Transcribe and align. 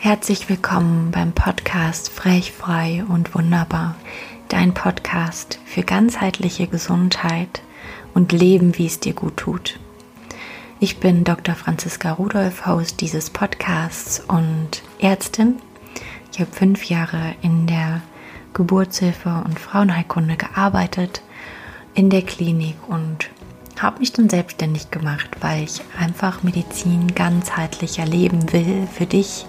Herzlich 0.00 0.48
willkommen 0.48 1.10
beim 1.10 1.32
Podcast 1.32 2.10
Frech, 2.10 2.52
Frei 2.52 3.04
und 3.08 3.34
Wunderbar, 3.34 3.96
dein 4.48 4.72
Podcast 4.72 5.58
für 5.66 5.82
ganzheitliche 5.82 6.66
Gesundheit 6.66 7.62
und 8.14 8.32
Leben, 8.32 8.78
wie 8.78 8.86
es 8.86 9.00
dir 9.00 9.12
gut 9.12 9.36
tut. 9.36 9.78
Ich 10.80 10.98
bin 10.98 11.24
Dr. 11.24 11.54
Franziska 11.54 12.12
Rudolph, 12.12 12.66
Host 12.66 13.00
dieses 13.00 13.30
Podcasts 13.30 14.20
und 14.20 14.82
Ärztin. 14.98 15.56
Ich 16.32 16.40
habe 16.40 16.50
fünf 16.52 16.84
Jahre 16.84 17.34
in 17.42 17.66
der 17.66 18.02
Geburtshilfe 18.54 19.42
und 19.44 19.60
Frauenheilkunde 19.60 20.36
gearbeitet, 20.36 21.22
in 21.94 22.10
der 22.10 22.22
Klinik 22.22 22.76
und 22.88 23.30
habe 23.80 24.00
mich 24.00 24.12
dann 24.12 24.28
selbstständig 24.28 24.90
gemacht, 24.90 25.28
weil 25.40 25.64
ich 25.64 25.80
einfach 25.98 26.42
Medizin 26.42 27.14
ganzheitlicher 27.14 28.06
leben 28.06 28.52
will 28.52 28.86
für 28.92 29.06
dich 29.06 29.46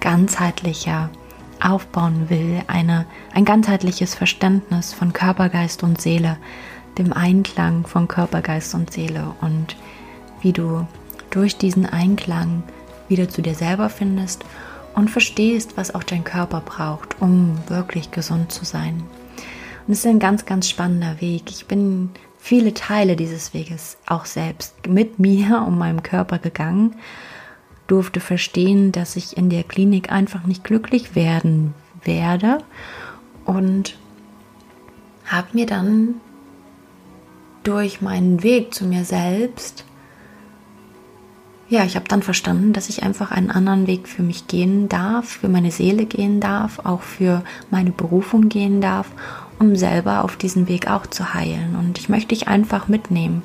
ganzheitlicher 0.00 1.10
aufbauen 1.60 2.28
will, 2.28 2.62
eine, 2.66 3.06
ein 3.32 3.44
ganzheitliches 3.44 4.14
Verständnis 4.14 4.92
von 4.92 5.12
Körper, 5.12 5.48
Geist 5.48 5.82
und 5.82 6.00
Seele, 6.00 6.36
dem 6.98 7.12
Einklang 7.12 7.86
von 7.86 8.06
Körper, 8.06 8.42
Geist 8.42 8.74
und 8.74 8.92
Seele 8.92 9.34
und 9.40 9.76
wie 10.42 10.52
du 10.52 10.86
durch 11.30 11.56
diesen 11.56 11.86
Einklang 11.86 12.62
wieder 13.08 13.28
zu 13.28 13.42
dir 13.42 13.54
selber 13.54 13.88
findest 13.88 14.44
und 14.94 15.10
verstehst, 15.10 15.76
was 15.76 15.94
auch 15.94 16.02
dein 16.02 16.24
Körper 16.24 16.60
braucht, 16.60 17.20
um 17.20 17.58
wirklich 17.68 18.10
gesund 18.10 18.52
zu 18.52 18.64
sein. 18.64 19.02
Und 19.86 19.92
es 19.92 20.00
ist 20.00 20.06
ein 20.06 20.18
ganz, 20.18 20.46
ganz 20.46 20.68
spannender 20.68 21.20
Weg. 21.20 21.50
Ich 21.50 21.66
bin 21.66 22.10
viele 22.38 22.74
Teile 22.74 23.16
dieses 23.16 23.54
Weges 23.54 23.96
auch 24.06 24.24
selbst 24.24 24.88
mit 24.88 25.18
mir 25.18 25.62
und 25.66 25.78
meinem 25.78 26.02
Körper 26.02 26.38
gegangen 26.38 26.94
durfte 27.86 28.20
verstehen, 28.20 28.92
dass 28.92 29.16
ich 29.16 29.36
in 29.36 29.50
der 29.50 29.62
Klinik 29.62 30.10
einfach 30.10 30.44
nicht 30.44 30.64
glücklich 30.64 31.14
werden 31.14 31.74
werde 32.02 32.58
und 33.44 33.98
habe 35.26 35.48
mir 35.52 35.66
dann 35.66 36.14
durch 37.62 38.00
meinen 38.00 38.42
Weg 38.42 38.74
zu 38.74 38.84
mir 38.84 39.04
selbst, 39.04 39.84
ja, 41.68 41.84
ich 41.84 41.96
habe 41.96 42.08
dann 42.08 42.22
verstanden, 42.22 42.72
dass 42.72 42.88
ich 42.88 43.02
einfach 43.02 43.30
einen 43.30 43.50
anderen 43.50 43.86
Weg 43.86 44.08
für 44.08 44.22
mich 44.22 44.46
gehen 44.46 44.88
darf, 44.88 45.28
für 45.28 45.48
meine 45.48 45.70
Seele 45.70 46.04
gehen 46.04 46.40
darf, 46.40 46.80
auch 46.84 47.02
für 47.02 47.42
meine 47.70 47.90
Berufung 47.90 48.48
gehen 48.48 48.80
darf, 48.80 49.08
um 49.58 49.74
selber 49.76 50.24
auf 50.24 50.36
diesen 50.36 50.68
Weg 50.68 50.90
auch 50.90 51.06
zu 51.06 51.32
heilen. 51.32 51.76
Und 51.76 51.98
ich 51.98 52.08
möchte 52.08 52.28
dich 52.28 52.48
einfach 52.48 52.88
mitnehmen 52.88 53.42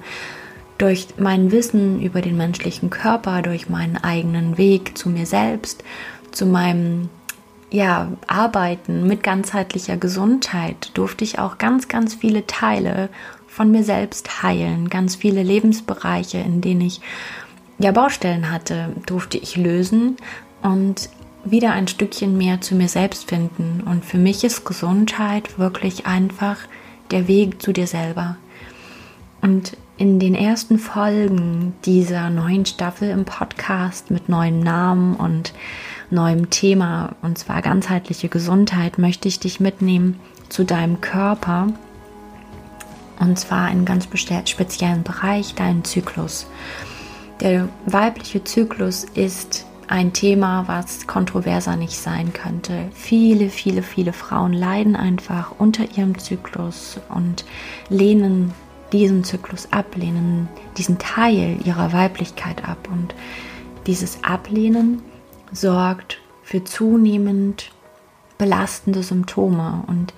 durch 0.77 1.07
mein 1.17 1.51
Wissen 1.51 2.01
über 2.01 2.21
den 2.21 2.37
menschlichen 2.37 2.89
Körper, 2.89 3.41
durch 3.41 3.69
meinen 3.69 3.97
eigenen 3.97 4.57
Weg 4.57 4.97
zu 4.97 5.09
mir 5.09 5.25
selbst, 5.25 5.83
zu 6.31 6.45
meinem 6.45 7.09
ja, 7.69 8.11
Arbeiten 8.27 9.05
mit 9.05 9.21
ganzheitlicher 9.21 9.97
Gesundheit, 9.97 10.91
durfte 10.95 11.23
ich 11.23 11.37
auch 11.37 11.57
ganz, 11.57 11.87
ganz 11.87 12.15
viele 12.15 12.47
Teile 12.47 13.09
von 13.47 13.71
mir 13.71 13.83
selbst 13.83 14.41
heilen. 14.41 14.89
Ganz 14.89 15.15
viele 15.15 15.43
Lebensbereiche, 15.43 16.37
in 16.37 16.61
denen 16.61 16.81
ich 16.81 17.01
ja 17.79 17.91
Baustellen 17.91 18.51
hatte, 18.51 18.93
durfte 19.05 19.37
ich 19.37 19.55
lösen 19.55 20.17
und 20.61 21.09
wieder 21.43 21.71
ein 21.71 21.87
Stückchen 21.87 22.37
mehr 22.37 22.61
zu 22.61 22.75
mir 22.75 22.89
selbst 22.89 23.29
finden. 23.29 23.81
Und 23.85 24.05
für 24.05 24.17
mich 24.17 24.43
ist 24.43 24.65
Gesundheit 24.65 25.57
wirklich 25.57 26.05
einfach 26.05 26.57
der 27.11 27.27
Weg 27.27 27.61
zu 27.61 27.71
dir 27.73 27.87
selber. 27.87 28.37
Und 29.41 29.77
in 29.97 30.19
den 30.19 30.35
ersten 30.35 30.79
Folgen 30.79 31.73
dieser 31.85 32.29
neuen 32.29 32.65
Staffel 32.65 33.09
im 33.09 33.25
Podcast 33.25 34.11
mit 34.11 34.29
neuem 34.29 34.59
Namen 34.59 35.15
und 35.15 35.53
neuem 36.09 36.49
Thema, 36.49 37.15
und 37.21 37.37
zwar 37.37 37.61
ganzheitliche 37.61 38.29
Gesundheit, 38.29 38.97
möchte 38.97 39.27
ich 39.27 39.39
dich 39.39 39.59
mitnehmen 39.59 40.19
zu 40.49 40.63
deinem 40.63 41.01
Körper. 41.01 41.67
Und 43.19 43.37
zwar 43.37 43.69
in 43.71 43.85
ganz 43.85 44.07
speziellen 44.45 45.03
Bereich, 45.03 45.53
deinen 45.55 45.83
Zyklus. 45.83 46.47
Der 47.41 47.69
weibliche 47.85 48.43
Zyklus 48.43 49.05
ist 49.05 49.65
ein 49.87 50.11
Thema, 50.11 50.67
was 50.67 51.07
kontroverser 51.07 51.77
nicht 51.77 51.97
sein 51.97 52.33
könnte. 52.33 52.89
Viele, 52.93 53.49
viele, 53.49 53.81
viele 53.81 54.11
Frauen 54.11 54.51
leiden 54.51 54.97
einfach 54.97 55.53
unter 55.57 55.97
ihrem 55.97 56.19
Zyklus 56.19 56.99
und 57.07 57.45
lehnen 57.89 58.53
diesen 58.91 59.23
Zyklus 59.23 59.71
ablehnen, 59.71 60.49
diesen 60.77 60.97
Teil 60.99 61.57
ihrer 61.63 61.93
Weiblichkeit 61.93 62.67
ab. 62.67 62.89
Und 62.91 63.15
dieses 63.87 64.21
Ablehnen 64.23 65.01
sorgt 65.53 66.19
für 66.43 66.65
zunehmend 66.65 67.71
belastende 68.37 69.01
Symptome 69.01 69.83
und 69.87 70.13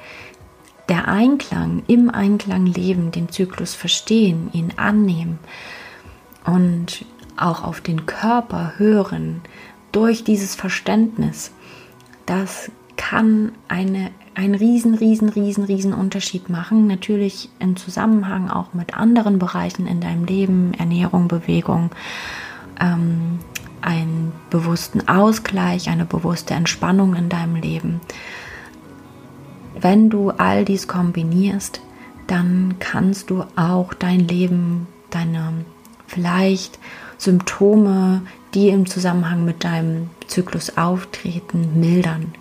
der 0.90 1.08
Einklang, 1.08 1.84
im 1.88 2.09
Einklang 2.09 2.66
leben, 2.66 3.12
den 3.12 3.30
Zyklus 3.30 3.76
verstehen, 3.76 4.50
ihn 4.53 4.74
annehmen 4.76 5.40
und 6.46 7.06
auch 7.38 7.64
auf 7.64 7.81
den 7.81 8.06
Körper 8.06 8.74
hören 8.78 9.42
durch 9.92 10.24
dieses 10.24 10.56
Verständnis, 10.56 11.52
das 12.25 12.72
kann 12.96 13.52
eine 13.68 14.12
einen 14.34 14.56
riesen, 14.56 14.96
riesen, 14.96 15.30
riesen, 15.30 15.64
riesen 15.66 15.94
Unterschied 15.94 16.50
machen. 16.50 16.88
Natürlich 16.88 17.50
im 17.59 17.75
Zusammenhang 17.75 18.50
auch 18.50 18.74
mit 18.74 18.96
anderen 18.96 19.40
Bereichen 19.40 19.88
in 19.88 20.00
deinem 20.00 20.25
Leben, 20.25 20.74
Ernährung, 20.74 21.28
Bewegung, 21.28 21.91
ähm, 22.80 23.40
einen 23.81 24.31
bewussten 24.50 25.08
Ausgleich, 25.08 25.90
eine 25.90 26.06
bewusste 26.06 26.53
Entspannung 26.53 27.16
in 27.16 27.30
deinem 27.30 27.56
Leben. 27.56 28.00
Wenn 29.80 30.09
du 30.09 30.30
all 30.30 30.64
dies 30.64 30.88
kombinierst, 30.88 31.81
dann 32.28 32.75
kannst 32.80 33.30
du 33.30 33.44
auch 33.56 33.94
dein 33.94 34.28
Leben, 34.28 34.88
deine 35.09 35.66
vielleicht 36.12 36.80
Symptome, 37.18 38.22
die 38.54 38.70
im 38.70 38.86
Zusammenhang 38.86 39.46
mit 39.46 39.64
deinem 39.64 40.10
Zyklus 40.28 40.78
auftreten, 40.78 41.80
mildern. 41.80 42.34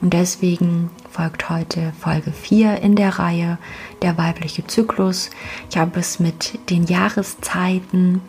Und 0.00 0.12
deswegen 0.12 0.90
folgt 1.10 1.48
heute 1.48 1.92
Folge 2.00 2.32
4 2.32 2.80
in 2.80 2.96
der 2.96 3.18
Reihe 3.20 3.58
Der 4.02 4.18
weibliche 4.18 4.66
Zyklus. 4.66 5.30
Ich 5.70 5.76
habe 5.76 6.00
es 6.00 6.18
mit 6.18 6.58
den 6.70 6.84
Jahreszeiten 6.86 8.20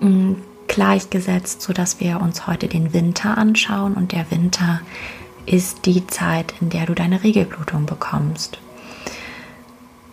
mm, 0.00 0.32
gleichgesetzt, 0.66 1.62
sodass 1.62 2.00
wir 2.00 2.20
uns 2.20 2.48
heute 2.48 2.66
den 2.66 2.92
Winter 2.92 3.38
anschauen. 3.38 3.94
Und 3.94 4.10
der 4.10 4.28
Winter 4.32 4.80
ist 5.46 5.86
die 5.86 6.06
Zeit, 6.08 6.54
in 6.60 6.70
der 6.70 6.86
du 6.86 6.94
deine 6.94 7.22
Regelblutung 7.22 7.86
bekommst. 7.86 8.58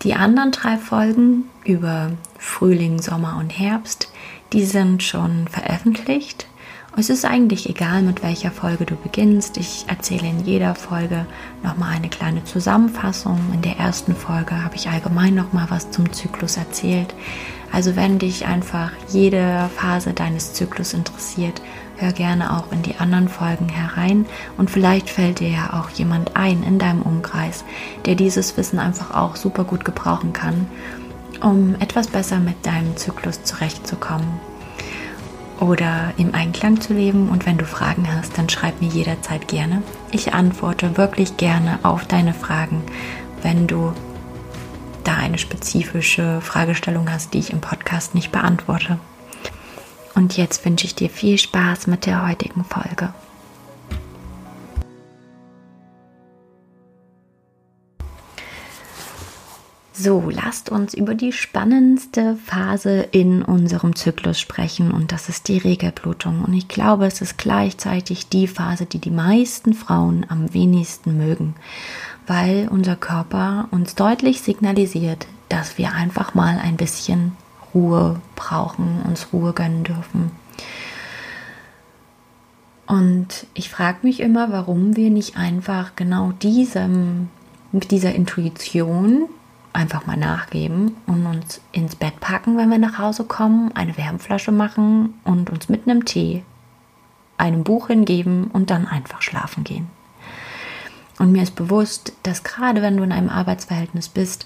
Die 0.04 0.14
anderen 0.14 0.52
drei 0.52 0.78
Folgen 0.78 1.50
über 1.66 2.12
Frühling, 2.38 3.02
Sommer 3.02 3.38
und 3.38 3.50
Herbst, 3.50 4.10
die 4.54 4.64
sind 4.64 5.04
schon 5.04 5.50
veröffentlicht. 5.50 6.48
Es 6.96 7.10
ist 7.10 7.26
eigentlich 7.26 7.70
egal, 7.70 8.02
mit 8.02 8.24
welcher 8.24 8.50
Folge 8.50 8.86
du 8.86 8.96
beginnst. 8.96 9.58
Ich 9.58 9.86
erzähle 9.88 10.28
in 10.28 10.46
jeder 10.46 10.74
Folge 10.74 11.26
nochmal 11.64 11.96
eine 11.96 12.10
kleine 12.10 12.46
Zusammenfassung. 12.46 13.40
In 13.54 13.62
der 13.62 13.78
ersten 13.78 14.16
Folge 14.16 14.64
habe 14.64 14.76
ich 14.76 14.90
allgemein 14.90 15.36
nochmal 15.36 15.68
was 15.70 15.92
zum 15.92 16.12
Zyklus 16.14 16.56
erzählt. 16.56 17.14
Also 17.72 17.96
wenn 17.96 18.20
dich 18.20 18.46
einfach 18.46 18.92
jede 19.10 19.70
Phase 19.76 20.14
deines 20.14 20.54
Zyklus 20.54 20.94
interessiert, 20.94 21.62
hör 21.98 22.12
gerne 22.12 22.58
auch 22.58 22.72
in 22.72 22.82
die 22.82 22.96
anderen 22.96 23.30
Folgen 23.30 23.70
herein 23.70 24.26
und 24.58 24.70
vielleicht 24.70 25.10
fällt 25.10 25.40
dir 25.40 25.50
ja 25.50 25.80
auch 25.80 25.90
jemand 25.90 26.36
ein 26.36 26.64
in 26.64 26.80
deinem 26.80 27.02
Umkreis, 27.02 27.66
der 28.06 28.16
dieses 28.16 28.56
Wissen 28.58 28.80
einfach 28.80 29.12
auch 29.16 29.36
super 29.36 29.66
gut 29.66 29.86
gebrauchen 29.86 30.34
kann, 30.34 30.68
um 31.42 31.76
etwas 31.80 32.08
besser 32.08 32.40
mit 32.40 32.66
deinem 32.66 32.96
Zyklus 32.98 33.44
zurechtzukommen 33.44 34.40
oder 35.60 36.14
im 36.18 36.34
Einklang 36.34 36.80
zu 36.80 36.94
leben. 36.94 37.30
Und 37.30 37.46
wenn 37.46 37.58
du 37.58 37.66
Fragen 37.66 38.08
hast, 38.14 38.38
dann 38.38 38.50
schreib 38.50 38.82
mir 38.82 38.90
jederzeit 38.90 39.48
gerne. 39.48 39.84
Ich 40.12 40.34
antworte 40.34 40.98
wirklich 40.98 41.38
gerne 41.38 41.80
auf 41.84 42.06
deine 42.06 42.34
Fragen, 42.34 42.84
wenn 43.42 43.68
du 43.68 43.94
da 45.04 45.16
eine 45.16 45.38
spezifische 45.38 46.42
Fragestellung 46.42 47.12
hast, 47.12 47.34
die 47.34 47.40
ich 47.40 47.52
im 47.52 47.62
Podcast 47.62 48.16
nicht 48.16 48.32
beantworte. 48.32 49.00
Und 50.16 50.38
jetzt 50.38 50.66
wünsche 50.66 50.86
ich 50.86 50.96
dir 50.96 51.10
viel 51.10 51.38
Spaß 51.38 51.88
mit 51.88 52.06
der 52.06 52.28
heutigen 52.28 52.64
Folge. 52.66 53.14
So, 60.02 60.30
lasst 60.30 60.70
uns 60.70 60.94
über 60.94 61.14
die 61.14 61.34
spannendste 61.34 62.38
Phase 62.46 63.02
in 63.12 63.44
unserem 63.44 63.98
Zyklus 63.98 64.40
sprechen 64.40 64.92
und 64.92 65.12
das 65.12 65.28
ist 65.28 65.50
die 65.50 65.58
Regelblutung. 65.58 66.46
Und 66.46 66.54
ich 66.54 66.70
glaube, 66.70 67.06
es 67.06 67.20
ist 67.20 67.38
gleichzeitig 67.38 68.30
die 68.30 68.48
Phase, 68.48 68.86
die 68.86 69.00
die 69.00 69.12
meisten 69.12 69.74
Frauen 69.74 70.26
am 70.30 70.54
wenigsten 70.54 71.18
mögen, 71.18 71.54
weil 72.28 72.70
unser 72.72 72.96
Körper 72.96 73.68
uns 73.72 73.94
deutlich 73.96 74.40
signalisiert, 74.40 75.28
dass 75.50 75.78
wir 75.78 75.92
einfach 75.92 76.34
mal 76.34 76.60
ein 76.60 76.78
bisschen 76.78 77.34
Ruhe 77.74 78.22
brauchen, 78.38 79.02
uns 79.06 79.34
Ruhe 79.34 79.52
gönnen 79.52 79.84
dürfen. 79.84 80.32
Und 82.88 83.48
ich 83.54 83.70
frage 83.70 83.98
mich 84.04 84.22
immer, 84.22 84.50
warum 84.54 84.96
wir 84.96 85.10
nicht 85.10 85.36
einfach 85.36 85.98
genau 85.98 86.32
diesem, 86.42 87.28
mit 87.74 87.92
dieser 87.92 88.16
Intuition 88.16 89.28
einfach 89.74 90.06
mal 90.06 90.18
nachgeben 90.18 90.98
und 91.06 91.26
uns 91.26 91.62
ins 91.72 91.96
Bett 91.96 92.20
packen, 92.20 92.58
wenn 92.58 92.70
wir 92.70 92.78
nach 92.78 92.98
Hause 92.98 93.24
kommen, 93.24 93.72
eine 93.76 93.98
Wärmflasche 93.98 94.52
machen 94.52 95.14
und 95.24 95.50
uns 95.50 95.70
mit 95.70 95.88
einem 95.88 96.06
Tee 96.06 96.44
einem 97.40 97.64
Buch 97.64 97.88
hingeben 97.88 98.48
und 98.52 98.70
dann 98.70 98.86
einfach 98.86 99.22
schlafen 99.22 99.64
gehen. 99.64 99.88
Und 101.18 101.32
mir 101.32 101.44
ist 101.44 101.56
bewusst, 101.56 102.14
dass 102.24 102.44
gerade 102.44 102.82
wenn 102.82 102.98
du 102.98 103.04
in 103.04 103.12
einem 103.12 103.30
Arbeitsverhältnis 103.30 104.10
bist, 104.10 104.46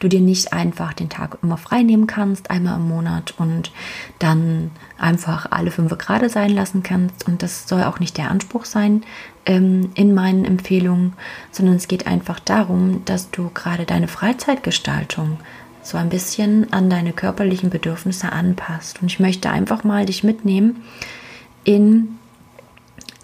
du 0.00 0.08
dir 0.08 0.20
nicht 0.20 0.52
einfach 0.52 0.92
den 0.92 1.08
Tag 1.08 1.38
immer 1.42 1.56
frei 1.56 1.82
nehmen 1.82 2.06
kannst, 2.06 2.50
einmal 2.50 2.76
im 2.76 2.88
Monat 2.88 3.34
und 3.38 3.72
dann 4.18 4.70
einfach 4.98 5.50
alle 5.50 5.70
fünf 5.70 5.96
gerade 5.98 6.28
sein 6.28 6.50
lassen 6.50 6.82
kannst. 6.82 7.26
Und 7.26 7.42
das 7.42 7.68
soll 7.68 7.82
auch 7.84 8.00
nicht 8.00 8.16
der 8.16 8.30
Anspruch 8.30 8.64
sein 8.64 9.02
ähm, 9.46 9.90
in 9.94 10.14
meinen 10.14 10.44
Empfehlungen, 10.44 11.14
sondern 11.50 11.76
es 11.76 11.88
geht 11.88 12.06
einfach 12.06 12.40
darum, 12.40 13.04
dass 13.04 13.30
du 13.30 13.50
gerade 13.50 13.84
deine 13.84 14.08
Freizeitgestaltung 14.08 15.38
so 15.82 15.98
ein 15.98 16.08
bisschen 16.08 16.72
an 16.72 16.88
deine 16.88 17.12
körperlichen 17.12 17.70
Bedürfnisse 17.70 18.32
anpasst. 18.32 19.02
Und 19.02 19.08
ich 19.08 19.20
möchte 19.20 19.50
einfach 19.50 19.84
mal 19.84 20.06
dich 20.06 20.24
mitnehmen 20.24 20.82
in 21.62 22.18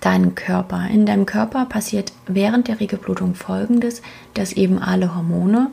deinen 0.00 0.34
Körper. 0.34 0.87
In 0.90 1.06
deinem 1.06 1.26
Körper 1.26 1.67
passiert 1.67 2.12
während 2.26 2.69
der 2.69 2.81
Regelblutung 2.81 3.34
folgendes, 3.34 4.02
dass 4.34 4.52
eben 4.52 4.78
alle 4.78 5.14
Hormone 5.14 5.70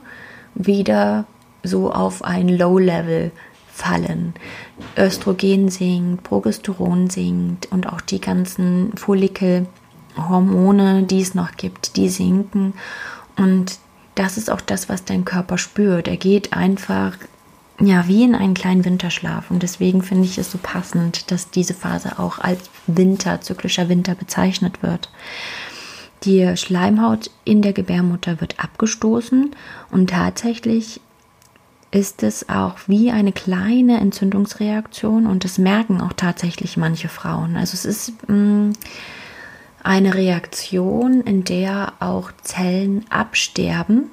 wieder 0.58 1.26
so 1.64 1.92
auf 1.92 2.24
ein 2.24 2.50
Low-Level 2.50 3.32
fallen. 3.72 4.34
Östrogen 4.98 5.70
sinkt, 5.70 6.24
Progesteron 6.24 7.10
sinkt 7.10 7.72
und 7.72 7.88
auch 7.88 8.02
die 8.02 8.20
ganzen 8.20 8.92
Follikelhormone, 8.96 11.04
die 11.04 11.22
es 11.22 11.36
noch 11.36 11.56
gibt, 11.58 11.96
die 11.96 12.10
sinken. 12.10 12.74
Und 13.36 13.78
das 14.16 14.38
ist 14.38 14.50
auch 14.50 14.62
das, 14.62 14.90
was 14.90 15.06
dein 15.06 15.26
Körper 15.26 15.60
spürt. 15.60 16.08
Er 16.08 16.18
geht 16.18 16.54
einfach 16.54 17.14
ja 17.80 18.08
wie 18.08 18.24
in 18.24 18.34
einen 18.34 18.56
kleinen 18.56 18.84
Winterschlaf. 18.84 19.52
Und 19.52 19.62
deswegen 19.62 20.02
finde 20.02 20.26
ich 20.26 20.40
es 20.40 20.52
so 20.52 20.58
passend, 20.62 21.30
dass 21.32 21.52
diese 21.52 21.76
Phase 21.76 22.18
auch 22.18 22.40
als 22.40 22.62
Winter, 22.88 23.42
zyklischer 23.42 23.90
Winter 23.90 24.16
bezeichnet 24.16 24.82
wird. 24.82 25.12
Die 26.24 26.58
Schleimhaut 26.58 27.30
in 27.46 27.62
der 27.62 27.74
Gebärmutter 27.74 28.42
wird 28.42 28.60
abgestoßen 28.60 29.52
und 29.92 30.10
tatsächlich 30.10 31.00
ist 31.92 32.24
es 32.24 32.50
auch 32.50 32.76
wie 32.88 33.12
eine 33.12 33.32
kleine 33.32 34.00
Entzündungsreaktion 34.00 35.26
und 35.26 35.44
das 35.44 35.58
merken 35.58 36.02
auch 36.02 36.14
tatsächlich 36.14 36.76
manche 36.76 37.08
Frauen. 37.08 37.56
Also 37.56 37.76
es 37.76 37.86
ist 37.86 38.30
mm, 38.30 38.72
eine 39.84 40.14
Reaktion, 40.14 41.22
in 41.22 41.44
der 41.44 41.94
auch 42.00 42.32
Zellen 42.42 43.06
absterben 43.10 44.10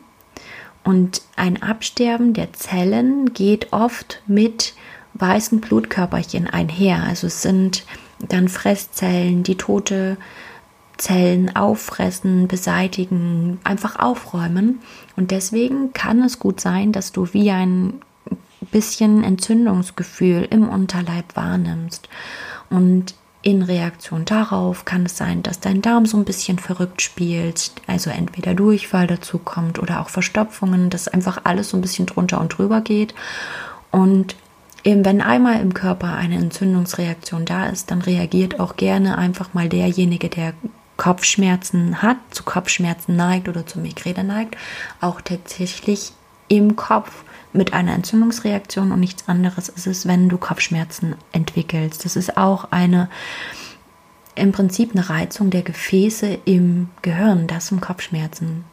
und 0.84 1.22
ein 1.36 1.62
Absterben 1.62 2.34
der 2.34 2.52
Zellen 2.52 3.32
geht 3.32 3.72
oft 3.72 4.22
mit 4.26 4.74
weißen 5.14 5.60
Blutkörperchen 5.60 6.46
einher. 6.46 7.02
Also 7.02 7.26
es 7.26 7.42
sind 7.42 7.84
dann 8.28 8.48
Fresszellen, 8.48 9.42
die 9.42 9.56
tote 9.56 10.16
Zellen 10.96 11.54
auffressen, 11.56 12.48
beseitigen, 12.48 13.58
einfach 13.64 13.98
aufräumen. 13.98 14.80
Und 15.16 15.30
deswegen 15.30 15.92
kann 15.92 16.22
es 16.22 16.38
gut 16.38 16.60
sein, 16.60 16.92
dass 16.92 17.12
du 17.12 17.32
wie 17.32 17.50
ein 17.50 17.94
bisschen 18.70 19.24
Entzündungsgefühl 19.24 20.46
im 20.50 20.68
Unterleib 20.68 21.36
wahrnimmst. 21.36 22.08
Und 22.70 23.14
in 23.42 23.62
Reaktion 23.62 24.24
darauf 24.24 24.86
kann 24.86 25.04
es 25.04 25.18
sein, 25.18 25.42
dass 25.42 25.60
dein 25.60 25.82
Darm 25.82 26.06
so 26.06 26.16
ein 26.16 26.24
bisschen 26.24 26.58
verrückt 26.58 27.02
spielt, 27.02 27.72
also 27.86 28.08
entweder 28.08 28.54
Durchfall 28.54 29.06
dazu 29.06 29.38
kommt 29.38 29.78
oder 29.78 30.00
auch 30.00 30.08
Verstopfungen, 30.08 30.88
dass 30.88 31.08
einfach 31.08 31.42
alles 31.44 31.68
so 31.68 31.76
ein 31.76 31.82
bisschen 31.82 32.06
drunter 32.06 32.40
und 32.40 32.56
drüber 32.56 32.80
geht. 32.80 33.14
Und 33.90 34.34
eben 34.82 35.04
wenn 35.04 35.20
einmal 35.20 35.60
im 35.60 35.74
Körper 35.74 36.14
eine 36.14 36.36
Entzündungsreaktion 36.36 37.44
da 37.44 37.66
ist, 37.66 37.90
dann 37.90 38.00
reagiert 38.00 38.60
auch 38.60 38.76
gerne 38.76 39.18
einfach 39.18 39.52
mal 39.52 39.68
derjenige, 39.68 40.30
der 40.30 40.54
Kopfschmerzen 40.96 42.02
hat, 42.02 42.18
zu 42.30 42.44
Kopfschmerzen 42.44 43.16
neigt 43.16 43.48
oder 43.48 43.66
zu 43.66 43.78
Migräne 43.78 44.24
neigt, 44.24 44.56
auch 45.00 45.20
tatsächlich 45.20 46.12
im 46.48 46.76
Kopf 46.76 47.24
mit 47.52 47.72
einer 47.72 47.94
Entzündungsreaktion 47.94 48.92
und 48.92 49.00
nichts 49.00 49.28
anderes 49.28 49.68
ist 49.68 49.86
es, 49.86 50.06
wenn 50.06 50.28
du 50.28 50.38
Kopfschmerzen 50.38 51.16
entwickelst. 51.32 52.04
Das 52.04 52.16
ist 52.16 52.36
auch 52.36 52.70
eine 52.70 53.08
im 54.34 54.50
Prinzip 54.50 54.90
eine 54.92 55.08
Reizung 55.08 55.50
der 55.50 55.62
Gefäße 55.62 56.38
im 56.44 56.88
Gehirn, 57.02 57.46
das 57.46 57.68
sind 57.68 57.80
Kopfschmerzen. 57.80 58.64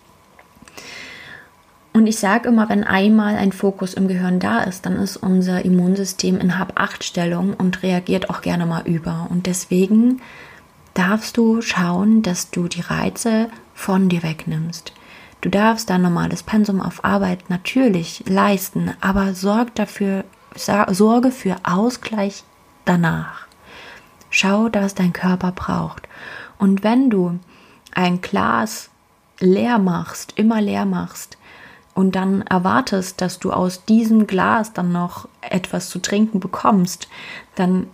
Und 1.94 2.08
ich 2.08 2.18
sage 2.18 2.48
immer, 2.48 2.70
wenn 2.70 2.84
einmal 2.84 3.36
ein 3.36 3.52
Fokus 3.52 3.94
im 3.94 4.08
Gehirn 4.08 4.40
da 4.40 4.60
ist, 4.60 4.86
dann 4.86 4.96
ist 4.96 5.18
unser 5.18 5.64
Immunsystem 5.66 6.40
in 6.40 6.58
Hab-8-Stellung 6.58 7.54
und 7.54 7.84
reagiert 7.84 8.30
auch 8.30 8.42
gerne 8.42 8.66
mal 8.66 8.88
über. 8.88 9.28
Und 9.30 9.46
deswegen 9.46 10.22
darfst 10.94 11.38
du 11.38 11.62
schauen, 11.62 12.22
dass 12.22 12.52
du 12.52 12.68
die 12.68 12.82
Reize 12.82 13.50
von 13.74 14.10
dir 14.10 14.24
wegnimmst. 14.24 14.94
Du 15.42 15.50
darfst 15.50 15.90
dein 15.90 16.04
normales 16.04 16.44
Pensum 16.44 16.82
auf 16.82 17.04
Arbeit 17.04 17.50
natürlich 17.50 18.24
leisten, 18.28 18.92
aber 19.02 19.34
sorg 19.34 19.74
dafür, 19.76 20.24
sorge 20.56 21.32
für 21.32 21.56
Ausgleich 21.64 22.44
danach. 22.86 23.48
Schau, 24.30 24.70
was 24.72 24.96
dein 24.96 25.14
Körper 25.14 25.52
braucht. 25.52 26.08
Und 26.58 26.84
wenn 26.84 27.10
du 27.10 27.40
ein 27.94 28.22
Glas 28.22 28.90
leer 29.40 29.80
machst, 29.80 30.34
immer 30.38 30.62
leer 30.62 30.86
machst, 30.86 31.38
und 31.94 32.16
dann 32.16 32.42
erwartest, 32.44 33.20
dass 33.20 33.40
du 33.40 33.52
aus 33.52 33.84
diesem 33.86 34.26
Glas 34.28 34.72
dann 34.74 34.92
noch 34.92 35.28
etwas 35.42 35.90
zu 35.90 36.00
trinken 36.00 36.40
bekommst, 36.40 37.10
dann 37.56 37.88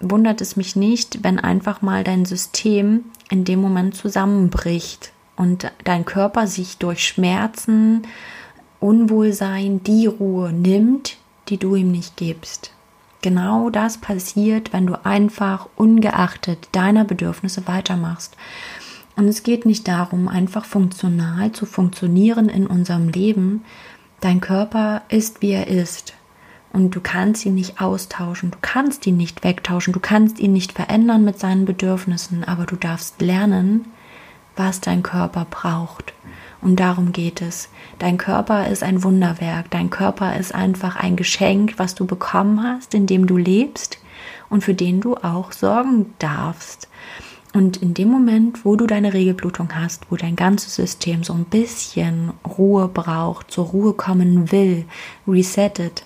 wundert 0.00 0.40
es 0.40 0.56
mich 0.56 0.76
nicht, 0.76 1.22
wenn 1.22 1.38
einfach 1.38 1.82
mal 1.82 2.04
dein 2.04 2.24
System 2.24 3.04
in 3.30 3.44
dem 3.44 3.60
Moment 3.60 3.94
zusammenbricht 3.94 5.12
und 5.36 5.70
dein 5.84 6.04
Körper 6.04 6.46
sich 6.46 6.78
durch 6.78 7.06
Schmerzen, 7.06 8.02
Unwohlsein 8.80 9.82
die 9.82 10.06
Ruhe 10.06 10.52
nimmt, 10.52 11.16
die 11.48 11.56
du 11.56 11.74
ihm 11.74 11.90
nicht 11.90 12.16
gibst. 12.16 12.72
Genau 13.22 13.70
das 13.70 13.96
passiert, 13.96 14.74
wenn 14.74 14.86
du 14.86 15.02
einfach 15.06 15.68
ungeachtet 15.76 16.68
deiner 16.72 17.04
Bedürfnisse 17.04 17.66
weitermachst. 17.66 18.36
Und 19.16 19.28
es 19.28 19.42
geht 19.42 19.64
nicht 19.64 19.88
darum, 19.88 20.28
einfach 20.28 20.66
funktional 20.66 21.52
zu 21.52 21.64
funktionieren 21.64 22.50
in 22.50 22.66
unserem 22.66 23.08
Leben. 23.08 23.64
Dein 24.20 24.40
Körper 24.40 25.02
ist, 25.08 25.40
wie 25.40 25.52
er 25.52 25.68
ist. 25.68 26.12
Und 26.74 26.90
du 26.90 27.00
kannst 27.00 27.46
ihn 27.46 27.54
nicht 27.54 27.80
austauschen, 27.80 28.50
du 28.50 28.58
kannst 28.60 29.06
ihn 29.06 29.16
nicht 29.16 29.44
wegtauschen, 29.44 29.92
du 29.92 30.00
kannst 30.00 30.40
ihn 30.40 30.52
nicht 30.52 30.72
verändern 30.72 31.24
mit 31.24 31.38
seinen 31.38 31.66
Bedürfnissen, 31.66 32.42
aber 32.42 32.66
du 32.66 32.74
darfst 32.74 33.22
lernen, 33.22 33.84
was 34.56 34.80
dein 34.80 35.04
Körper 35.04 35.46
braucht. 35.48 36.14
Und 36.60 36.80
darum 36.80 37.12
geht 37.12 37.42
es. 37.42 37.68
Dein 38.00 38.18
Körper 38.18 38.66
ist 38.66 38.82
ein 38.82 39.04
Wunderwerk. 39.04 39.70
Dein 39.70 39.88
Körper 39.88 40.36
ist 40.36 40.52
einfach 40.52 40.96
ein 40.96 41.14
Geschenk, 41.14 41.74
was 41.76 41.94
du 41.94 42.06
bekommen 42.06 42.60
hast, 42.60 42.92
in 42.92 43.06
dem 43.06 43.28
du 43.28 43.36
lebst 43.36 43.98
und 44.50 44.64
für 44.64 44.74
den 44.74 45.00
du 45.00 45.14
auch 45.14 45.52
sorgen 45.52 46.12
darfst. 46.18 46.88
Und 47.52 47.76
in 47.76 47.94
dem 47.94 48.08
Moment, 48.08 48.64
wo 48.64 48.74
du 48.74 48.88
deine 48.88 49.14
Regelblutung 49.14 49.76
hast, 49.76 50.10
wo 50.10 50.16
dein 50.16 50.34
ganzes 50.34 50.74
System 50.74 51.22
so 51.22 51.34
ein 51.34 51.44
bisschen 51.44 52.32
Ruhe 52.58 52.88
braucht, 52.88 53.52
zur 53.52 53.66
Ruhe 53.66 53.92
kommen 53.92 54.50
will, 54.50 54.86
resettet, 55.28 56.04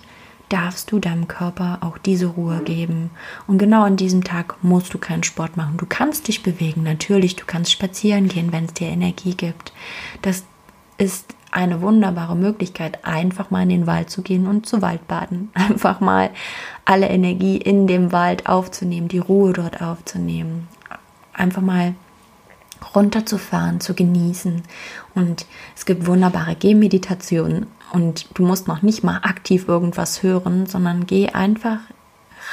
darfst 0.49 0.91
du 0.91 0.99
deinem 0.99 1.27
Körper 1.27 1.79
auch 1.81 1.97
diese 1.97 2.25
Ruhe 2.25 2.61
geben. 2.63 3.11
Und 3.47 3.59
genau 3.59 3.83
an 3.83 3.97
diesem 3.97 4.23
Tag 4.23 4.55
musst 4.63 4.93
du 4.93 4.97
keinen 4.97 5.23
Sport 5.23 5.57
machen. 5.57 5.77
Du 5.77 5.85
kannst 5.87 6.27
dich 6.27 6.43
bewegen, 6.43 6.83
natürlich, 6.83 7.35
du 7.35 7.45
kannst 7.45 7.71
spazieren 7.71 8.27
gehen, 8.27 8.51
wenn 8.51 8.65
es 8.65 8.73
dir 8.73 8.87
Energie 8.87 9.35
gibt. 9.35 9.71
Das 10.21 10.43
ist 10.97 11.35
eine 11.51 11.81
wunderbare 11.81 12.35
Möglichkeit, 12.35 13.05
einfach 13.05 13.49
mal 13.49 13.63
in 13.63 13.69
den 13.69 13.87
Wald 13.87 14.09
zu 14.09 14.21
gehen 14.21 14.47
und 14.47 14.65
zu 14.65 14.81
Waldbaden. 14.81 15.49
Einfach 15.53 15.99
mal 15.99 16.29
alle 16.85 17.07
Energie 17.07 17.57
in 17.57 17.87
dem 17.87 18.11
Wald 18.11 18.47
aufzunehmen, 18.47 19.07
die 19.07 19.19
Ruhe 19.19 19.53
dort 19.53 19.81
aufzunehmen. 19.81 20.67
Einfach 21.33 21.61
mal 21.61 21.95
runterzufahren, 22.95 23.79
zu 23.79 23.93
genießen. 23.93 24.63
Und 25.15 25.45
es 25.75 25.85
gibt 25.85 26.05
wunderbare 26.05 26.55
Gehmeditationen 26.55 27.67
und 27.91 28.27
du 28.33 28.45
musst 28.45 28.67
noch 28.67 28.81
nicht 28.81 29.03
mal 29.03 29.19
aktiv 29.23 29.67
irgendwas 29.67 30.23
hören, 30.23 30.65
sondern 30.65 31.05
geh 31.05 31.29
einfach 31.29 31.79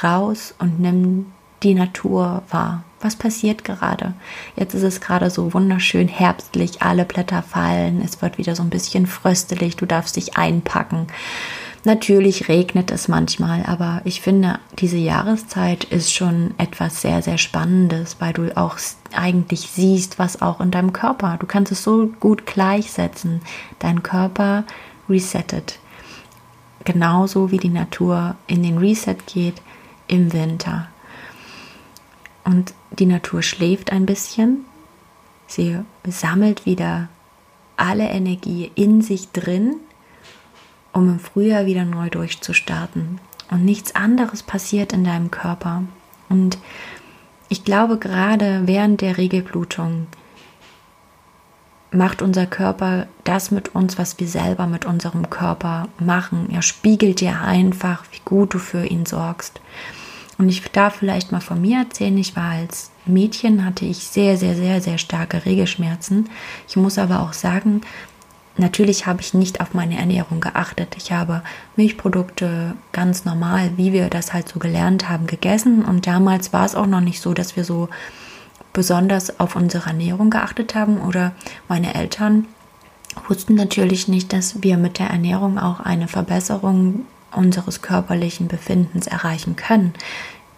raus 0.03 0.53
und 0.59 0.79
nimm 0.79 1.27
die 1.63 1.73
Natur 1.73 2.43
wahr. 2.49 2.83
Was 2.99 3.15
passiert 3.15 3.63
gerade? 3.63 4.13
Jetzt 4.55 4.73
ist 4.73 4.83
es 4.83 5.01
gerade 5.01 5.29
so 5.29 5.53
wunderschön 5.53 6.07
herbstlich, 6.07 6.81
alle 6.81 7.05
Blätter 7.05 7.43
fallen, 7.43 8.01
es 8.03 8.21
wird 8.21 8.37
wieder 8.37 8.55
so 8.55 8.63
ein 8.63 8.71
bisschen 8.71 9.05
fröstelig, 9.05 9.75
du 9.75 9.85
darfst 9.85 10.15
dich 10.15 10.35
einpacken. 10.35 11.07
Natürlich 11.87 12.49
regnet 12.49 12.91
es 12.91 13.07
manchmal, 13.07 13.63
aber 13.65 14.01
ich 14.03 14.19
finde, 14.19 14.59
diese 14.77 14.97
Jahreszeit 14.97 15.85
ist 15.85 16.13
schon 16.13 16.53
etwas 16.57 17.01
sehr, 17.01 17.21
sehr 17.21 17.37
Spannendes, 17.37 18.17
weil 18.19 18.33
du 18.33 18.57
auch 18.57 18.77
eigentlich 19.13 19.69
siehst, 19.69 20.19
was 20.19 20.41
auch 20.41 20.59
in 20.59 20.69
deinem 20.69 20.91
Körper. 20.91 21.37
Du 21.39 21.45
kannst 21.45 21.71
es 21.71 21.85
so 21.85 22.07
gut 22.19 22.45
gleichsetzen. 22.45 23.39
Dein 23.79 24.03
Körper 24.03 24.65
resettet. 25.07 25.79
Genauso 26.83 27.51
wie 27.51 27.57
die 27.57 27.69
Natur 27.69 28.35
in 28.47 28.63
den 28.63 28.79
Reset 28.79 29.15
geht 29.25 29.61
im 30.09 30.33
Winter. 30.33 30.89
Und 32.43 32.73
die 32.99 33.05
Natur 33.05 33.41
schläft 33.41 33.93
ein 33.93 34.05
bisschen. 34.05 34.65
Sie 35.47 35.79
sammelt 36.05 36.65
wieder 36.65 37.07
alle 37.77 38.09
Energie 38.09 38.73
in 38.75 39.01
sich 39.01 39.31
drin 39.31 39.77
um 40.97 41.09
im 41.09 41.19
Frühjahr 41.19 41.65
wieder 41.65 41.85
neu 41.85 42.09
durchzustarten. 42.09 43.19
Und 43.49 43.63
nichts 43.63 43.95
anderes 43.95 44.43
passiert 44.43 44.91
in 44.91 45.03
deinem 45.03 45.31
Körper. 45.31 45.83
Und 46.27 46.57
ich 47.49 47.63
glaube, 47.63 47.97
gerade 47.97 48.63
während 48.65 49.01
der 49.01 49.17
Regelblutung 49.17 50.07
macht 51.91 52.21
unser 52.21 52.45
Körper 52.45 53.07
das 53.23 53.51
mit 53.51 53.73
uns, 53.73 53.97
was 53.97 54.19
wir 54.19 54.27
selber 54.27 54.67
mit 54.67 54.85
unserem 54.85 55.29
Körper 55.29 55.87
machen. 55.99 56.49
Er 56.51 56.61
spiegelt 56.61 57.21
dir 57.21 57.41
einfach, 57.41 58.03
wie 58.11 58.21
gut 58.25 58.53
du 58.53 58.59
für 58.59 58.85
ihn 58.85 59.05
sorgst. 59.05 59.61
Und 60.37 60.49
ich 60.49 60.61
darf 60.71 60.97
vielleicht 60.97 61.31
mal 61.31 61.39
von 61.39 61.61
mir 61.61 61.79
erzählen, 61.79 62.17
ich 62.17 62.35
war 62.35 62.51
als 62.51 62.91
Mädchen, 63.05 63.65
hatte 63.65 63.85
ich 63.85 63.99
sehr, 63.99 64.37
sehr, 64.37 64.55
sehr, 64.55 64.81
sehr 64.81 64.97
starke 64.97 65.45
Regelschmerzen. 65.45 66.29
Ich 66.67 66.75
muss 66.75 66.97
aber 66.97 67.21
auch 67.21 67.33
sagen, 67.33 67.81
Natürlich 68.57 69.05
habe 69.05 69.21
ich 69.21 69.33
nicht 69.33 69.61
auf 69.61 69.73
meine 69.73 69.97
Ernährung 69.97 70.41
geachtet. 70.41 70.95
Ich 70.97 71.11
habe 71.11 71.43
Milchprodukte 71.75 72.75
ganz 72.91 73.23
normal, 73.23 73.71
wie 73.77 73.93
wir 73.93 74.09
das 74.09 74.33
halt 74.33 74.49
so 74.49 74.59
gelernt 74.59 75.09
haben, 75.09 75.27
gegessen. 75.27 75.85
Und 75.85 76.07
damals 76.07 76.53
war 76.53 76.65
es 76.65 76.75
auch 76.75 76.87
noch 76.87 77.01
nicht 77.01 77.21
so, 77.21 77.33
dass 77.33 77.55
wir 77.55 77.63
so 77.63 77.87
besonders 78.73 79.39
auf 79.39 79.55
unsere 79.55 79.89
Ernährung 79.89 80.29
geachtet 80.29 80.73
haben. 80.73 80.99
Oder 81.01 81.33
meine 81.67 81.93
Eltern 81.93 82.47
wussten 83.27 83.55
natürlich 83.55 84.07
nicht, 84.07 84.33
dass 84.33 84.63
wir 84.63 84.77
mit 84.77 84.99
der 84.99 85.09
Ernährung 85.09 85.59
auch 85.59 85.79
eine 85.79 86.07
Verbesserung 86.07 87.05
unseres 87.31 87.81
körperlichen 87.81 88.47
Befindens 88.47 89.07
erreichen 89.07 89.55
können. 89.55 89.93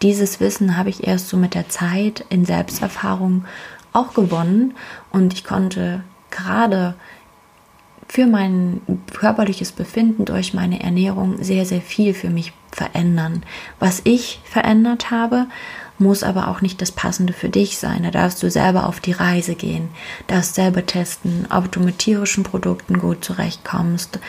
Dieses 0.02 0.40
Wissen 0.40 0.78
habe 0.78 0.90
ich 0.90 1.06
erst 1.06 1.28
so 1.28 1.36
mit 1.36 1.54
der 1.54 1.68
Zeit 1.68 2.24
in 2.30 2.46
Selbsterfahrung 2.46 3.46
auch 3.92 4.14
gewonnen 4.14 4.76
und 5.12 5.34
ich 5.34 5.44
konnte 5.44 6.04
gerade 6.32 6.94
für 8.10 8.26
mein 8.26 8.82
körperliches 9.14 9.72
Befinden 9.72 10.26
durch 10.26 10.56
meine 10.56 10.82
Ernährung 10.82 11.42
sehr, 11.44 11.66
sehr 11.66 11.82
viel 11.82 12.16
für 12.16 12.32
mich 12.32 12.54
verändern. 12.72 13.44
Was 13.80 14.02
ich 14.04 14.42
verändert 14.44 15.12
habe, 15.12 15.46
muss 16.00 16.24
aber 16.24 16.48
auch 16.48 16.62
nicht 16.62 16.82
das 16.82 16.92
Passende 16.92 17.34
für 17.34 17.50
dich 17.50 17.78
sein. 17.78 18.04
Da 18.04 18.12
darfst 18.12 18.42
du 18.42 18.50
selber 18.50 18.88
auf 18.88 19.00
die 19.00 19.12
Reise 19.12 19.54
gehen, 19.54 19.90
darfst 20.28 20.56
selber 20.56 20.86
testen, 20.86 21.48
ob 21.52 21.72
du 21.72 21.82
mit 21.82 22.00
tierischen 22.00 22.44
Produkten 22.44 23.00
gut 23.00 23.24
zurechtkommst, 23.24 24.20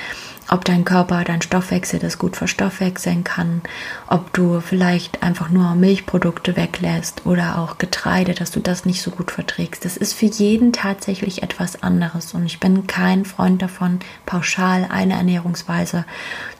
ob 0.50 0.64
dein 0.64 0.84
Körper, 0.84 1.22
dein 1.22 1.42
Stoffwechsel 1.42 2.00
das 2.00 2.18
gut 2.18 2.36
verstoffwechseln 2.36 3.22
kann, 3.22 3.62
ob 4.08 4.32
du 4.32 4.60
vielleicht 4.60 5.22
einfach 5.22 5.48
nur 5.48 5.76
Milchprodukte 5.76 6.56
weglässt 6.56 7.24
oder 7.24 7.58
auch 7.58 7.78
Getreide, 7.78 8.34
dass 8.34 8.50
du 8.50 8.58
das 8.58 8.84
nicht 8.84 9.00
so 9.00 9.12
gut 9.12 9.30
verträgst. 9.30 9.84
Das 9.84 9.96
ist 9.96 10.12
für 10.12 10.26
jeden 10.26 10.72
tatsächlich 10.72 11.44
etwas 11.44 11.84
anderes 11.84 12.34
und 12.34 12.46
ich 12.46 12.58
bin 12.58 12.88
kein 12.88 13.24
Freund 13.24 13.62
davon, 13.62 14.00
pauschal 14.26 14.88
eine 14.90 15.14
Ernährungsweise 15.14 16.04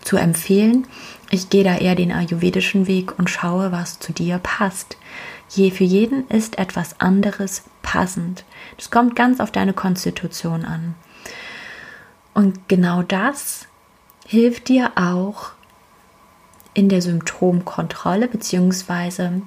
zu 0.02 0.16
empfehlen. 0.16 0.86
Ich 1.30 1.50
gehe 1.50 1.64
da 1.64 1.76
eher 1.76 1.96
den 1.96 2.12
ayurvedischen 2.12 2.86
Weg 2.86 3.18
und 3.18 3.28
schaue, 3.28 3.72
was 3.72 3.98
zu 3.98 4.12
dir 4.12 4.38
passt. 4.38 4.96
Je 5.48 5.72
für 5.72 5.84
jeden 5.84 6.28
ist 6.28 6.58
etwas 6.58 7.00
anderes 7.00 7.64
passend. 7.82 8.44
Das 8.76 8.92
kommt 8.92 9.16
ganz 9.16 9.40
auf 9.40 9.50
deine 9.50 9.72
Konstitution 9.72 10.64
an. 10.64 10.94
Und 12.34 12.68
genau 12.68 13.02
das 13.02 13.66
hilft 14.30 14.68
dir 14.68 14.92
auch 14.94 15.50
in 16.72 16.88
der 16.88 17.02
Symptomkontrolle 17.02 18.28
bzw. 18.28 19.40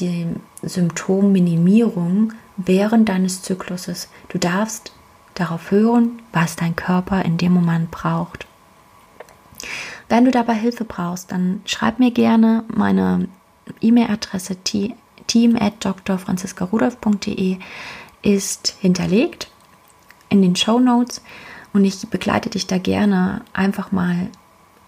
die 0.00 0.28
Symptomminimierung 0.62 2.32
während 2.56 3.10
deines 3.10 3.42
Zykluses. 3.42 4.08
Du 4.30 4.38
darfst 4.38 4.92
darauf 5.34 5.70
hören, 5.70 6.22
was 6.32 6.56
dein 6.56 6.74
Körper 6.74 7.22
in 7.22 7.36
dem 7.36 7.52
Moment 7.52 7.90
braucht. 7.90 8.46
Wenn 10.08 10.24
du 10.24 10.30
dabei 10.30 10.54
Hilfe 10.54 10.84
brauchst, 10.84 11.30
dann 11.32 11.60
schreib 11.66 11.98
mir 11.98 12.10
gerne 12.10 12.64
meine 12.74 13.28
E-Mail-Adresse 13.82 14.56
team 14.64 15.56
at 15.56 15.84
drfranziskarudolf.de 15.84 17.58
ist 18.22 18.74
hinterlegt 18.80 19.50
in 20.30 20.40
den 20.40 20.56
Show 20.56 20.80
Notes. 20.80 21.20
Und 21.72 21.84
ich 21.84 22.08
begleite 22.08 22.50
dich 22.50 22.66
da 22.66 22.78
gerne 22.78 23.42
einfach 23.52 23.92
mal 23.92 24.28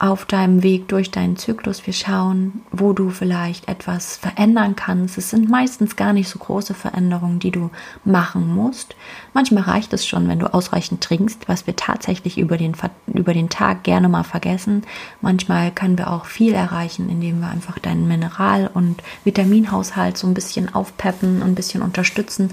auf 0.02 0.24
deinem 0.24 0.64
Weg 0.64 0.88
durch 0.88 1.12
deinen 1.12 1.36
Zyklus. 1.36 1.86
Wir 1.86 1.92
schauen, 1.92 2.62
wo 2.72 2.92
du 2.92 3.10
vielleicht 3.10 3.68
etwas 3.68 4.16
verändern 4.16 4.74
kannst. 4.74 5.16
Es 5.16 5.30
sind 5.30 5.48
meistens 5.48 5.94
gar 5.94 6.12
nicht 6.12 6.28
so 6.28 6.40
große 6.40 6.74
Veränderungen, 6.74 7.38
die 7.38 7.52
du 7.52 7.70
machen 8.04 8.52
musst. 8.52 8.96
Manchmal 9.32 9.62
reicht 9.62 9.92
es 9.92 10.04
schon, 10.04 10.26
wenn 10.26 10.40
du 10.40 10.52
ausreichend 10.52 11.04
trinkst, 11.04 11.48
was 11.48 11.68
wir 11.68 11.76
tatsächlich 11.76 12.36
über 12.36 12.56
den, 12.56 12.72
über 13.06 13.32
den 13.32 13.48
Tag 13.48 13.84
gerne 13.84 14.08
mal 14.08 14.24
vergessen. 14.24 14.82
Manchmal 15.20 15.70
können 15.70 15.96
wir 15.96 16.10
auch 16.10 16.24
viel 16.24 16.52
erreichen, 16.52 17.08
indem 17.08 17.38
wir 17.38 17.48
einfach 17.48 17.78
deinen 17.78 18.08
Mineral- 18.08 18.70
und 18.74 19.04
Vitaminhaushalt 19.22 20.18
so 20.18 20.26
ein 20.26 20.34
bisschen 20.34 20.74
aufpeppen 20.74 21.42
und 21.42 21.50
ein 21.50 21.54
bisschen 21.54 21.80
unterstützen. 21.80 22.50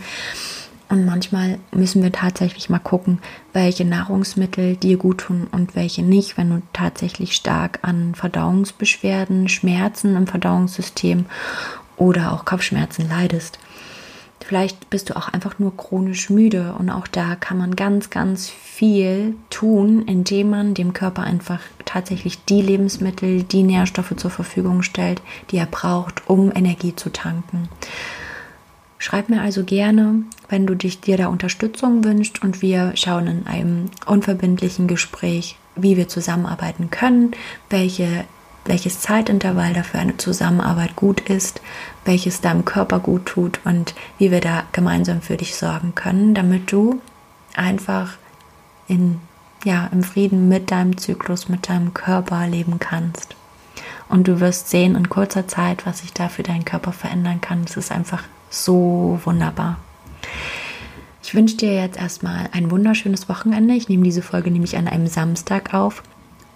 Und 0.89 1.05
manchmal 1.05 1.60
müssen 1.72 2.01
wir 2.01 2.12
tatsächlich 2.12 2.69
mal 2.69 2.79
gucken, 2.79 3.19
welche 3.53 3.86
Nahrungsmittel 3.86 4.75
dir 4.75 4.98
gut 4.98 5.19
tun 5.19 5.48
und 5.51 5.75
welche 5.75 6.01
nicht, 6.01 6.36
wenn 6.36 6.50
du 6.50 6.62
tatsächlich 6.74 7.36
stark 7.36 7.79
an 7.84 8.15
Verdauungsbeschwerden, 8.15 9.50
Schmerzen 9.50 10.15
im 10.15 10.25
Verdauungssystem 10.25 11.25
oder 11.96 12.34
auch 12.34 12.43
Kopfschmerzen 12.43 13.08
leidest. 13.08 13.60
Vielleicht 14.43 14.89
bist 14.89 15.12
du 15.12 15.15
auch 15.15 15.27
einfach 15.27 15.60
nur 15.60 15.77
chronisch 15.77 16.31
müde 16.31 16.74
und 16.79 16.89
auch 16.89 17.05
da 17.05 17.36
kann 17.36 17.60
man 17.60 17.75
ganz, 17.75 18.10
ganz 18.10 18.50
viel 18.50 19.36
tun, 19.51 20.01
indem 20.08 20.50
man 20.50 20.74
dem 20.74 20.93
Körper 20.93 21.22
einfach 21.22 21.60
tatsächlich 21.86 22.43
die 22.46 22.63
Lebensmittel, 22.63 23.43
die 23.43 23.62
Nährstoffe 23.62 24.15
zur 24.15 24.31
Verfügung 24.31 24.81
stellt, 24.81 25.22
die 25.51 25.58
er 25.58 25.67
braucht, 25.67 26.27
um 26.27 26.51
Energie 26.55 26.96
zu 26.96 27.12
tanken. 27.12 27.69
Schreib 29.01 29.29
mir 29.29 29.41
also 29.41 29.63
gerne, 29.63 30.24
wenn 30.50 30.68
du 30.68 30.75
dich 30.75 31.00
dir 31.00 31.15
da 31.15 31.27
Unterstützung 31.27 32.03
wünschst 32.03 32.44
und 32.44 32.62
wir 32.62 32.91
schauen 32.96 33.27
in 33.27 33.48
einem 33.48 33.86
unverbindlichen 34.06 34.88
Gespräch, 34.88 35.56
wie 35.77 35.96
wir 35.96 36.10
zusammenarbeiten 36.10 36.89
können, 36.89 37.32
welche, 37.70 38.25
welches 38.65 39.00
Zeitintervall 39.00 39.74
dafür 39.74 40.01
eine 40.01 40.18
Zusammenarbeit 40.18 40.98
gut 40.98 41.22
ist, 41.22 41.62
welches 42.03 42.41
deinem 42.41 42.65
Körper 42.65 43.00
gut 43.00 43.25
tut 43.25 43.62
und 43.63 43.96
wie 44.18 44.32
wir 44.32 44.41
da 44.41 44.63
gemeinsam 44.74 45.22
für 45.22 45.38
dich 45.38 45.56
sorgen 45.56 45.96
können, 45.96 46.34
damit 46.34 46.70
du 46.70 47.01
einfach 47.56 48.18
in, 48.89 49.22
ja, 49.63 49.88
im 49.94 50.03
Frieden 50.03 50.50
mit 50.50 50.72
deinem 50.72 50.98
Zyklus, 50.98 51.48
mit 51.48 51.70
deinem 51.70 51.94
Körper 51.94 52.48
leben 52.48 52.79
kannst. 52.79 53.38
Und 54.10 54.28
du 54.28 54.39
wirst 54.39 54.70
sehen 54.70 54.96
in 54.96 55.08
kurzer 55.08 55.48
Zeit, 55.48 55.86
was 55.86 56.00
sich 56.00 56.12
da 56.13 56.30
für 56.30 56.44
deinen 56.44 56.66
Körper 56.66 56.92
verändern 56.92 57.42
kann. 57.42 57.63
Es 57.63 57.78
ist 57.78 57.92
einfach 57.92 58.24
so 58.50 59.20
wunderbar. 59.24 59.78
Ich 61.24 61.36
wünsche 61.36 61.58
dir 61.58 61.75
jetzt 61.75 61.98
erstmal 61.98 62.50
ein 62.51 62.72
wunderschönes 62.72 63.30
Wochenende. 63.30 63.75
Ich 63.75 63.88
nehme 63.88 64.04
diese 64.04 64.24
Folge 64.24 64.50
nämlich 64.50 64.78
an 64.78 64.88
einem 64.88 65.06
Samstag 65.06 65.75
auf. 65.75 66.01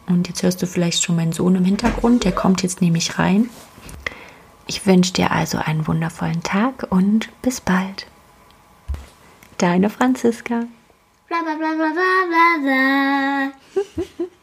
Und 0.07 0.27
jetzt 0.27 0.41
hörst 0.41 0.61
du 0.61 0.67
vielleicht 0.67 1.03
schon 1.03 1.15
meinen 1.15 1.31
Sohn 1.31 1.55
im 1.55 1.63
Hintergrund. 1.63 2.23
Der 2.23 2.31
kommt 2.31 2.63
jetzt 2.63 2.81
nämlich 2.81 3.19
rein. 3.19 3.49
Ich 4.65 4.85
wünsche 4.87 5.13
dir 5.13 5.31
also 5.31 5.59
einen 5.59 5.87
wundervollen 5.87 6.41
Tag 6.41 6.87
und 6.89 7.29
bis 7.43 7.61
bald. 7.61 8.07
Deine 9.59 9.89
Franziska. 9.91 10.63
Bla 11.27 11.37
bla 11.43 11.55
bla 11.55 11.73
bla 11.75 11.91
bla 11.93 13.51
bla. 13.83 14.27